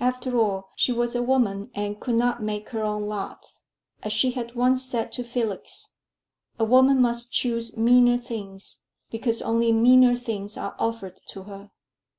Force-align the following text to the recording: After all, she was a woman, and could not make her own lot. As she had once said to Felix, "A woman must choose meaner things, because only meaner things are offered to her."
After 0.00 0.38
all, 0.38 0.72
she 0.76 0.92
was 0.92 1.14
a 1.14 1.22
woman, 1.22 1.70
and 1.74 1.98
could 1.98 2.16
not 2.16 2.42
make 2.42 2.68
her 2.68 2.82
own 2.82 3.06
lot. 3.06 3.46
As 4.02 4.12
she 4.12 4.32
had 4.32 4.54
once 4.54 4.84
said 4.84 5.10
to 5.12 5.24
Felix, 5.24 5.94
"A 6.58 6.64
woman 6.66 7.00
must 7.00 7.32
choose 7.32 7.74
meaner 7.74 8.18
things, 8.18 8.80
because 9.10 9.40
only 9.40 9.72
meaner 9.72 10.14
things 10.14 10.58
are 10.58 10.76
offered 10.78 11.18
to 11.28 11.44
her." 11.44 11.70